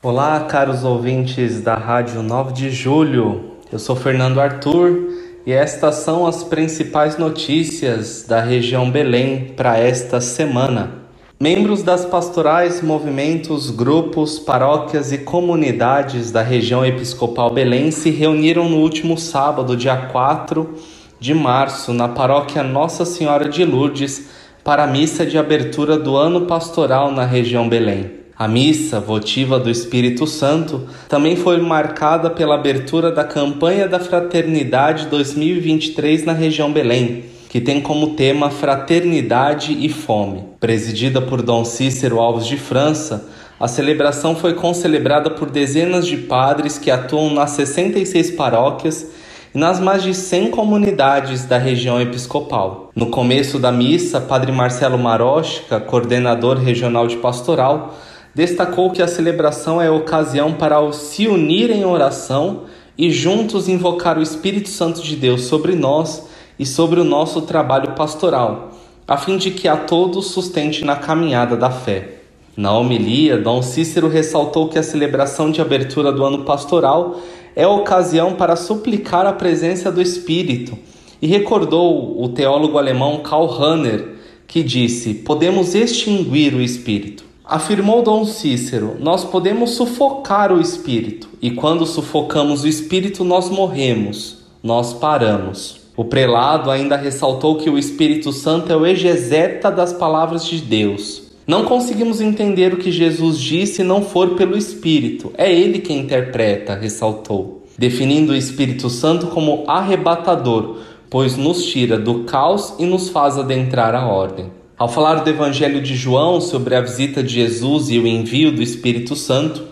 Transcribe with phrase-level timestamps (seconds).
[0.00, 3.54] Olá, caros ouvintes da Rádio 9 de Julho.
[3.72, 5.08] Eu sou Fernando Arthur
[5.44, 10.92] e estas são as principais notícias da região Belém para esta semana.
[11.40, 18.76] Membros das pastorais, movimentos, grupos, paróquias e comunidades da região episcopal Belém se reuniram no
[18.76, 20.76] último sábado, dia 4
[21.18, 24.30] de março, na paróquia Nossa Senhora de Lourdes,
[24.62, 28.27] para a missa de abertura do ano pastoral na região Belém.
[28.38, 35.06] A missa votiva do Espírito Santo também foi marcada pela abertura da campanha da Fraternidade
[35.06, 40.44] 2023 na região Belém, que tem como tema Fraternidade e Fome.
[40.60, 43.26] Presidida por Dom Cícero Alves de França,
[43.58, 49.04] a celebração foi concelebrada por dezenas de padres que atuam nas 66 paróquias
[49.52, 52.92] e nas mais de 100 comunidades da região episcopal.
[52.94, 57.96] No começo da missa, Padre Marcelo Marochka, coordenador regional de pastoral,
[58.38, 64.22] destacou que a celebração é ocasião para se unir em oração e juntos invocar o
[64.22, 66.24] Espírito Santo de Deus sobre nós
[66.56, 68.70] e sobre o nosso trabalho pastoral,
[69.08, 72.20] a fim de que a todos sustente na caminhada da fé.
[72.56, 77.18] Na homilia, Dom Cícero ressaltou que a celebração de abertura do ano pastoral
[77.56, 80.78] é ocasião para suplicar a presença do Espírito
[81.20, 84.14] e recordou o teólogo alemão Karl Rahner,
[84.46, 87.27] que disse: Podemos extinguir o Espírito.
[87.48, 94.44] Afirmou Dom Cícero: Nós podemos sufocar o espírito, e quando sufocamos o espírito, nós morremos,
[94.62, 95.80] nós paramos.
[95.96, 101.22] O prelado ainda ressaltou que o Espírito Santo é o exegeta das palavras de Deus.
[101.46, 105.32] Não conseguimos entender o que Jesus disse se não for pelo Espírito.
[105.36, 110.76] É ele quem interpreta, ressaltou, definindo o Espírito Santo como arrebatador,
[111.08, 114.57] pois nos tira do caos e nos faz adentrar a ordem.
[114.78, 118.62] Ao falar do Evangelho de João sobre a visita de Jesus e o envio do
[118.62, 119.64] Espírito Santo,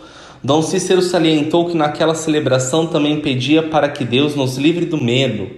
[0.42, 5.48] Dom Cícero salientou que naquela celebração também pedia para que Deus nos livre do medo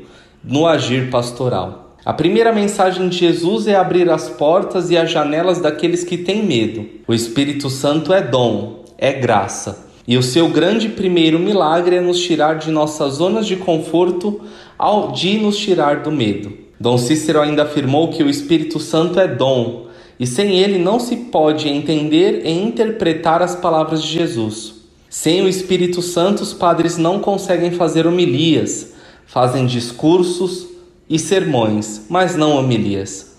[0.45, 1.97] no agir pastoral.
[2.05, 6.45] A primeira mensagem de Jesus é abrir as portas e as janelas daqueles que têm
[6.45, 6.85] medo.
[7.09, 9.89] O Espírito Santo é dom, é graça.
[10.07, 14.43] E o seu grande primeiro milagre é nos tirar de nossas zonas de conforto
[14.79, 16.68] ao de nos tirar do medo.
[16.81, 21.17] Dom Cícero ainda afirmou que o Espírito Santo é dom e sem ele não se
[21.17, 24.75] pode entender e interpretar as palavras de Jesus.
[25.09, 28.93] Sem o Espírito Santo, os padres não conseguem fazer homilias,
[29.27, 30.67] fazem discursos
[31.09, 33.35] e sermões, mas não homilias.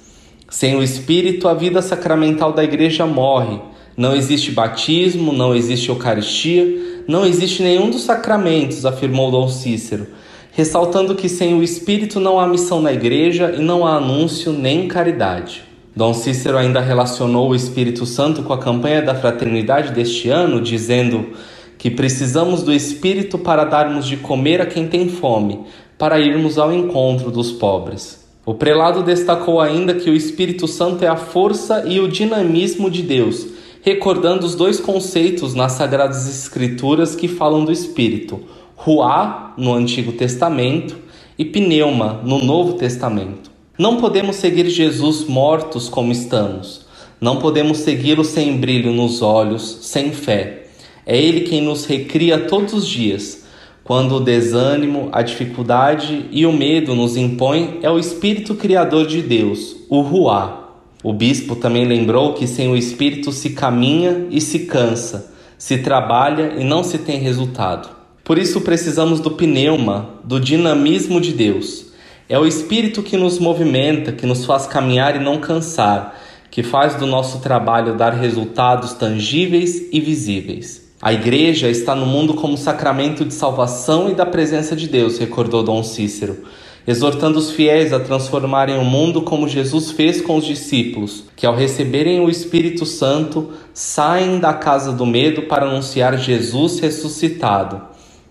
[0.49, 3.59] Sem o Espírito, a vida sacramental da igreja morre.
[3.95, 10.07] Não existe batismo, não existe Eucaristia, não existe nenhum dos sacramentos, afirmou Dom Cícero
[10.51, 14.87] ressaltando que sem o Espírito não há missão na igreja e não há anúncio nem
[14.87, 15.63] caridade.
[15.95, 21.31] Dom Cícero ainda relacionou o Espírito Santo com a campanha da fraternidade deste ano, dizendo
[21.77, 25.61] que precisamos do Espírito para darmos de comer a quem tem fome,
[25.97, 28.27] para irmos ao encontro dos pobres.
[28.45, 33.03] O prelado destacou ainda que o Espírito Santo é a força e o dinamismo de
[33.03, 33.45] Deus,
[33.81, 38.41] recordando os dois conceitos nas Sagradas Escrituras que falam do Espírito
[38.81, 40.95] Ruá no Antigo Testamento
[41.37, 43.51] e Pneuma no Novo Testamento.
[43.77, 46.85] Não podemos seguir Jesus mortos como estamos.
[47.19, 50.67] Não podemos segui-lo sem brilho nos olhos, sem fé.
[51.05, 53.43] É Ele quem nos recria todos os dias.
[53.83, 59.21] Quando o desânimo, a dificuldade e o medo nos impõem, é o Espírito Criador de
[59.21, 60.69] Deus, o Ruá.
[61.03, 66.53] O bispo também lembrou que sem o Espírito se caminha e se cansa, se trabalha
[66.57, 67.98] e não se tem resultado.
[68.23, 71.87] Por isso precisamos do pneuma, do dinamismo de Deus.
[72.27, 76.15] É o Espírito que nos movimenta, que nos faz caminhar e não cansar,
[76.51, 80.89] que faz do nosso trabalho dar resultados tangíveis e visíveis.
[81.01, 85.63] A Igreja está no mundo como sacramento de salvação e da presença de Deus, recordou
[85.63, 86.43] Dom Cícero,
[86.85, 91.55] exortando os fiéis a transformarem o mundo como Jesus fez com os discípulos, que ao
[91.55, 97.88] receberem o Espírito Santo saem da casa do medo para anunciar Jesus ressuscitado.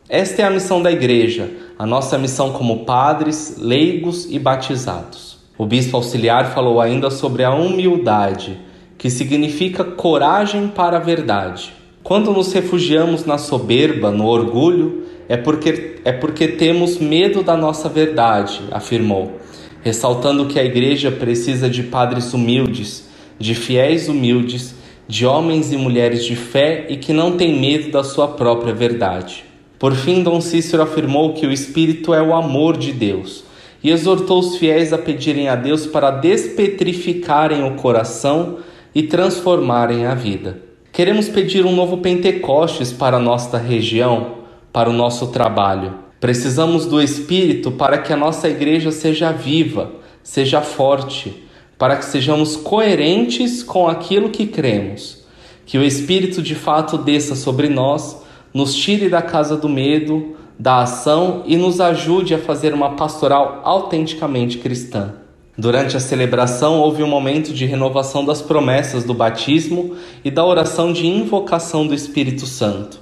[0.08, 5.36] Esta é a missão da Igreja, a nossa missão como padres, leigos e batizados.
[5.58, 8.58] O bispo auxiliar falou ainda sobre a humildade,
[8.96, 11.74] que significa coragem para a verdade.
[12.02, 17.86] Quando nos refugiamos na soberba, no orgulho, é porque, é porque temos medo da nossa
[17.86, 19.38] verdade, afirmou,
[19.82, 23.06] ressaltando que a Igreja precisa de padres humildes,
[23.38, 24.74] de fiéis humildes,
[25.06, 29.47] de homens e mulheres de fé e que não têm medo da sua própria verdade.
[29.78, 33.44] Por fim, Dom Cícero afirmou que o Espírito é o amor de Deus
[33.82, 38.58] e exortou os fiéis a pedirem a Deus para despetrificarem o coração
[38.94, 40.60] e transformarem a vida.
[40.90, 44.38] Queremos pedir um novo Pentecostes para nossa região,
[44.72, 45.94] para o nosso trabalho.
[46.18, 49.92] Precisamos do Espírito para que a nossa igreja seja viva,
[50.24, 51.44] seja forte,
[51.78, 55.22] para que sejamos coerentes com aquilo que cremos.
[55.64, 58.20] Que o Espírito de fato desça sobre nós,
[58.58, 63.60] nos tire da casa do medo, da ação e nos ajude a fazer uma pastoral
[63.62, 65.14] autenticamente cristã.
[65.56, 69.94] Durante a celebração, houve um momento de renovação das promessas do batismo
[70.24, 72.98] e da oração de invocação do Espírito Santo.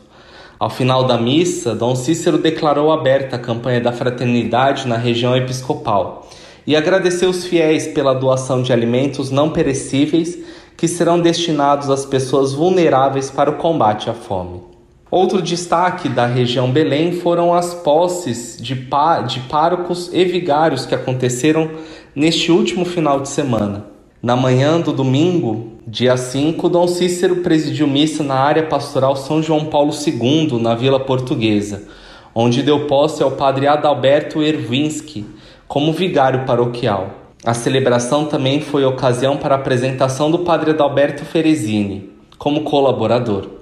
[0.58, 6.28] Ao final da missa, Dom Cícero declarou aberta a campanha da fraternidade na região episcopal
[6.66, 10.38] e agradeceu os fiéis pela doação de alimentos não perecíveis
[10.76, 14.75] que serão destinados às pessoas vulneráveis para o combate à fome.
[15.16, 20.94] Outro destaque da região Belém foram as posses de, pá de párocos e vigários que
[20.94, 21.70] aconteceram
[22.14, 23.86] neste último final de semana.
[24.22, 29.64] Na manhã do domingo, dia 5, Dom Cícero presidiu missa na área pastoral São João
[29.64, 31.84] Paulo II, na Vila Portuguesa,
[32.34, 35.24] onde deu posse ao padre Adalberto Erwinski
[35.66, 37.08] como vigário paroquial.
[37.42, 43.55] A celebração também foi ocasião para a apresentação do padre Adalberto Ferezini como colaborador.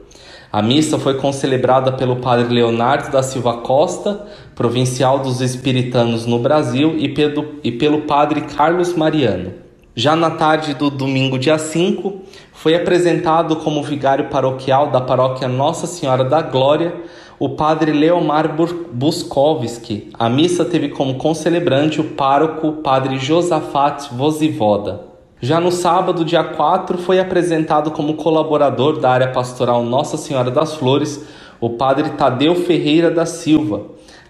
[0.54, 4.24] A missa foi concelebrada pelo padre Leonardo da Silva Costa,
[4.54, 9.52] provincial dos Espiritanos no Brasil, e pelo, e pelo padre Carlos Mariano.
[9.96, 12.20] Já na tarde do domingo, dia 5,
[12.52, 17.02] foi apresentado como vigário paroquial da paróquia Nossa Senhora da Glória
[17.36, 18.54] o padre Leomar
[18.92, 20.10] Buskovski.
[20.14, 25.13] A missa teve como concelebrante o pároco padre Josafat Vozivoda.
[25.44, 30.75] Já no sábado, dia 4, foi apresentado como colaborador da área pastoral Nossa Senhora das
[30.75, 31.23] Flores
[31.61, 33.82] o padre Tadeu Ferreira da Silva.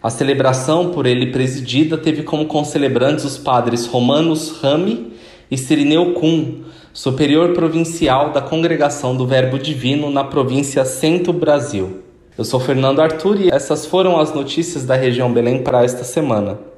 [0.03, 5.13] A celebração, por ele presidida, teve como concelebrantes os padres Romanos Rami
[5.49, 12.03] e Sirineu Kuhn, superior provincial da Congregação do Verbo Divino na província Centro-Brasil.
[12.37, 16.74] Eu sou Fernando Arthur e essas foram as notícias da região Belém para esta semana.